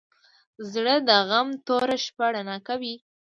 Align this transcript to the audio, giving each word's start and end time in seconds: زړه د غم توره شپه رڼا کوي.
زړه 0.71 0.95
د 1.07 1.09
غم 1.29 1.49
توره 1.65 1.97
شپه 2.05 2.25
رڼا 2.35 2.57
کوي. 2.67 2.95